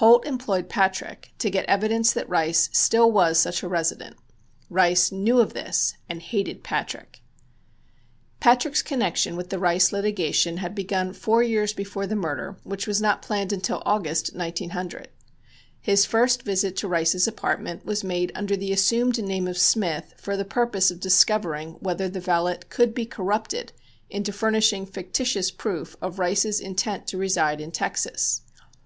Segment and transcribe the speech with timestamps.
[0.00, 4.16] Holt employed Patrick to get evidence that Rice still was such a resident.
[4.70, 7.20] Rice knew of this and hated Patrick.
[8.40, 13.02] Patrick's connection with the Rice litigation had begun four years before the murder, which was
[13.02, 15.08] not planned until August, 1900,
[15.78, 20.38] His first visit to Rice's apartment was made under the assumed name of Smith for
[20.38, 23.74] the purpose of discovering whether the valet could be corrupted
[24.08, 28.40] into furnishing fictitious proof of Rice's intent to reside in Texas.